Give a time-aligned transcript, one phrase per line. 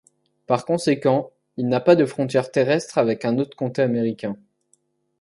[0.47, 4.35] Par conséquent, il n'a pas de frontière terrestre avec un autre comté américain.